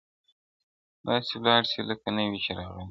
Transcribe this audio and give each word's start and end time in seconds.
•داسي 1.05 1.35
ولاړ 1.39 1.61
سي 1.71 1.79
لکه 1.89 2.09
نه 2.15 2.23
وي 2.29 2.39
چي 2.45 2.51
راغلی- 2.57 2.77